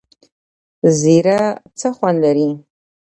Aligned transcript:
زیره 0.99 1.39
څه 1.79 1.87
خوند 1.95 2.17
لري؟ 2.23 2.49